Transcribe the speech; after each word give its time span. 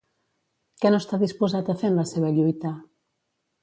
Què 0.85 0.91
no 0.95 1.01
està 1.03 1.21
disposat 1.25 1.71
a 1.75 1.79
fer 1.85 1.93
en 1.93 2.03
la 2.03 2.09
seva 2.17 2.37
lluita? 2.43 2.77